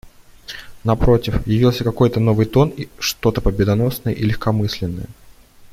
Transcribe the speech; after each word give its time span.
Напротив, 0.83 1.43
явился 1.45 1.83
какой-то 1.83 2.19
новый 2.19 2.47
тон, 2.47 2.73
что-то 2.97 3.39
победоносное 3.39 4.13
и 4.13 4.23
легкомысленное. 4.25 5.05